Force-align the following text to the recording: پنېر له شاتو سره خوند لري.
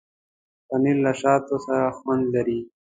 پنېر 0.67 0.97
له 1.05 1.11
شاتو 1.21 1.55
سره 1.65 1.83
خوند 1.97 2.23
لري. 2.33 2.59